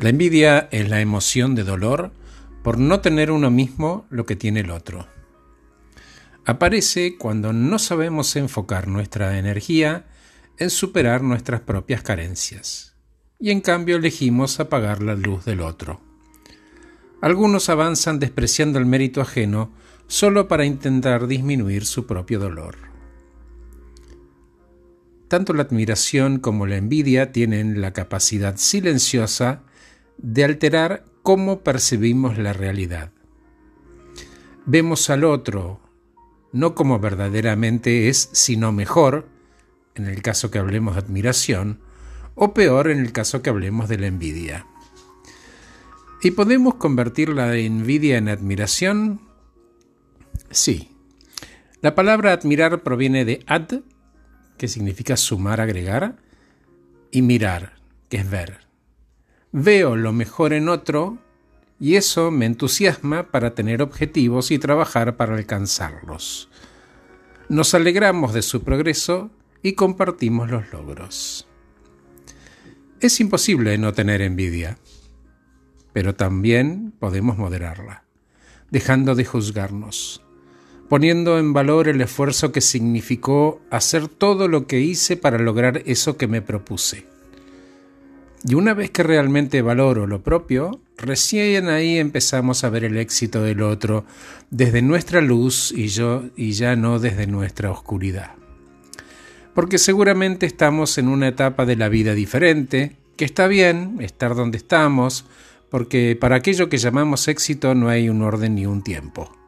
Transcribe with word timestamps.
La 0.00 0.08
envidia 0.08 0.66
es 0.72 0.88
la 0.88 1.02
emoción 1.02 1.54
de 1.54 1.62
dolor 1.62 2.10
por 2.62 2.78
no 2.78 3.00
tener 3.00 3.30
uno 3.30 3.50
mismo 3.50 4.06
lo 4.08 4.24
que 4.24 4.34
tiene 4.34 4.60
el 4.60 4.70
otro. 4.70 5.06
Aparece 6.46 7.18
cuando 7.18 7.52
no 7.52 7.78
sabemos 7.78 8.34
enfocar 8.36 8.88
nuestra 8.88 9.38
energía 9.38 10.06
en 10.56 10.70
superar 10.70 11.22
nuestras 11.22 11.60
propias 11.60 12.00
carencias 12.02 12.94
y 13.38 13.50
en 13.50 13.60
cambio 13.60 13.96
elegimos 13.96 14.58
apagar 14.58 15.02
la 15.02 15.14
luz 15.14 15.44
del 15.44 15.60
otro. 15.60 16.00
Algunos 17.20 17.68
avanzan 17.68 18.18
despreciando 18.18 18.78
el 18.78 18.86
mérito 18.86 19.20
ajeno 19.20 19.70
solo 20.06 20.48
para 20.48 20.64
intentar 20.64 21.26
disminuir 21.26 21.84
su 21.84 22.06
propio 22.06 22.38
dolor. 22.38 22.89
Tanto 25.30 25.52
la 25.52 25.62
admiración 25.62 26.40
como 26.40 26.66
la 26.66 26.76
envidia 26.76 27.30
tienen 27.30 27.80
la 27.80 27.92
capacidad 27.92 28.56
silenciosa 28.56 29.62
de 30.18 30.42
alterar 30.42 31.04
cómo 31.22 31.60
percibimos 31.60 32.36
la 32.36 32.52
realidad. 32.52 33.12
Vemos 34.66 35.08
al 35.08 35.22
otro 35.22 35.80
no 36.50 36.74
como 36.74 36.98
verdaderamente 36.98 38.08
es, 38.08 38.28
sino 38.32 38.72
mejor, 38.72 39.28
en 39.94 40.06
el 40.06 40.20
caso 40.20 40.50
que 40.50 40.58
hablemos 40.58 40.96
de 40.96 41.02
admiración, 41.02 41.78
o 42.34 42.52
peor 42.52 42.90
en 42.90 42.98
el 42.98 43.12
caso 43.12 43.40
que 43.40 43.50
hablemos 43.50 43.88
de 43.88 43.98
la 43.98 44.08
envidia. 44.08 44.66
¿Y 46.24 46.32
podemos 46.32 46.74
convertir 46.74 47.28
la 47.28 47.56
envidia 47.56 48.18
en 48.18 48.28
admiración? 48.28 49.20
Sí. 50.50 50.90
La 51.82 51.94
palabra 51.94 52.32
admirar 52.32 52.82
proviene 52.82 53.24
de 53.24 53.44
ad, 53.46 53.82
que 54.60 54.68
significa 54.68 55.16
sumar, 55.16 55.60
agregar, 55.60 56.18
y 57.10 57.22
mirar, 57.22 57.72
que 58.08 58.18
es 58.18 58.30
ver 58.30 58.70
veo 59.52 59.96
lo 59.96 60.12
mejor 60.12 60.52
en 60.52 60.68
otro 60.68 61.18
y 61.78 61.96
eso 61.96 62.30
me 62.30 62.46
entusiasma 62.46 63.30
para 63.30 63.54
tener 63.54 63.82
objetivos 63.82 64.50
y 64.50 64.58
trabajar 64.58 65.16
para 65.16 65.34
alcanzarlos. 65.34 66.48
Nos 67.48 67.74
alegramos 67.74 68.34
de 68.34 68.42
su 68.42 68.62
progreso 68.62 69.30
y 69.62 69.72
compartimos 69.72 70.50
los 70.50 70.70
logros. 70.72 71.48
Es 73.00 73.18
imposible 73.18 73.76
no 73.78 73.92
tener 73.92 74.20
envidia, 74.20 74.78
pero 75.92 76.14
también 76.14 76.92
podemos 76.98 77.38
moderarla, 77.38 78.04
dejando 78.70 79.14
de 79.14 79.24
juzgarnos, 79.24 80.22
poniendo 80.90 81.38
en 81.38 81.54
valor 81.54 81.88
el 81.88 82.02
esfuerzo 82.02 82.52
que 82.52 82.60
significó 82.60 83.62
hacer 83.70 84.08
todo 84.08 84.46
lo 84.46 84.66
que 84.66 84.80
hice 84.80 85.16
para 85.16 85.38
lograr 85.38 85.82
eso 85.86 86.18
que 86.18 86.26
me 86.26 86.42
propuse 86.42 87.08
y 88.42 88.54
una 88.54 88.72
vez 88.72 88.90
que 88.90 89.02
realmente 89.02 89.60
valoro 89.60 90.06
lo 90.06 90.22
propio, 90.22 90.80
recién 90.96 91.68
ahí 91.68 91.98
empezamos 91.98 92.64
a 92.64 92.70
ver 92.70 92.84
el 92.84 92.96
éxito 92.96 93.42
del 93.42 93.60
otro 93.62 94.06
desde 94.50 94.80
nuestra 94.80 95.20
luz 95.20 95.72
y 95.76 95.88
yo 95.88 96.24
y 96.36 96.52
ya 96.52 96.74
no 96.74 96.98
desde 96.98 97.26
nuestra 97.26 97.70
oscuridad. 97.70 98.32
Porque 99.54 99.78
seguramente 99.78 100.46
estamos 100.46 100.96
en 100.96 101.08
una 101.08 101.28
etapa 101.28 101.66
de 101.66 101.76
la 101.76 101.88
vida 101.88 102.14
diferente, 102.14 102.96
que 103.16 103.26
está 103.26 103.46
bien 103.46 103.98
estar 104.00 104.34
donde 104.34 104.56
estamos, 104.56 105.26
porque 105.68 106.16
para 106.18 106.36
aquello 106.36 106.70
que 106.70 106.78
llamamos 106.78 107.28
éxito 107.28 107.74
no 107.74 107.90
hay 107.90 108.08
un 108.08 108.22
orden 108.22 108.54
ni 108.54 108.64
un 108.64 108.82
tiempo. 108.82 109.39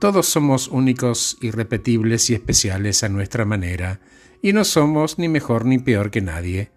Todos 0.00 0.26
somos 0.26 0.66
únicos, 0.66 1.38
irrepetibles 1.40 2.28
y 2.30 2.34
especiales 2.34 3.04
a 3.04 3.08
nuestra 3.08 3.44
manera, 3.44 4.00
y 4.42 4.52
no 4.52 4.64
somos 4.64 5.18
ni 5.18 5.28
mejor 5.28 5.64
ni 5.64 5.78
peor 5.78 6.10
que 6.10 6.20
nadie 6.20 6.72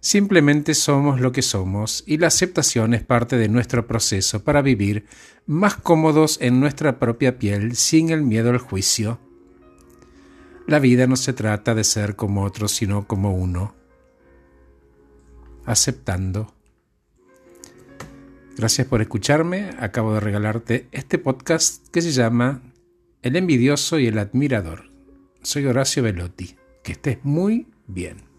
Simplemente 0.00 0.72
somos 0.72 1.20
lo 1.20 1.30
que 1.30 1.42
somos 1.42 2.04
y 2.06 2.16
la 2.16 2.28
aceptación 2.28 2.94
es 2.94 3.04
parte 3.04 3.36
de 3.36 3.50
nuestro 3.50 3.86
proceso 3.86 4.42
para 4.42 4.62
vivir 4.62 5.04
más 5.46 5.74
cómodos 5.74 6.38
en 6.40 6.58
nuestra 6.58 6.98
propia 6.98 7.38
piel 7.38 7.76
sin 7.76 8.08
el 8.08 8.22
miedo 8.22 8.48
al 8.48 8.58
juicio. 8.58 9.20
La 10.66 10.78
vida 10.78 11.06
no 11.06 11.16
se 11.16 11.34
trata 11.34 11.74
de 11.74 11.84
ser 11.84 12.16
como 12.16 12.44
otros, 12.44 12.72
sino 12.72 13.06
como 13.06 13.34
uno, 13.34 13.74
aceptando. 15.66 16.54
Gracias 18.56 18.86
por 18.86 19.00
escucharme. 19.00 19.70
Acabo 19.78 20.14
de 20.14 20.20
regalarte 20.20 20.88
este 20.92 21.18
podcast 21.18 21.88
que 21.88 22.02
se 22.02 22.12
llama 22.12 22.62
El 23.22 23.36
envidioso 23.36 23.98
y 23.98 24.06
el 24.06 24.18
admirador. 24.18 24.90
Soy 25.42 25.66
Horacio 25.66 26.02
Velotti. 26.02 26.56
Que 26.82 26.92
estés 26.92 27.18
muy 27.22 27.66
bien. 27.86 28.29